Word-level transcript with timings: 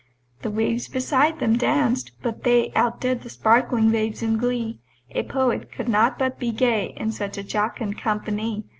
The 0.41 0.49
waves 0.49 0.87
beside 0.87 1.37
them 1.39 1.59
danced; 1.59 2.13
but 2.23 2.43
they 2.43 2.71
Out 2.73 2.99
did 2.99 3.21
the 3.21 3.29
sparkling 3.29 3.91
waves 3.91 4.23
in 4.23 4.35
glee: 4.39 4.79
A 5.11 5.21
Poet 5.21 5.71
could 5.71 5.87
not 5.87 6.17
but 6.17 6.39
be 6.39 6.49
gay 6.51 6.95
In 6.97 7.11
such 7.11 7.37
a 7.37 7.43
jocund 7.43 7.99
company! 7.99 8.63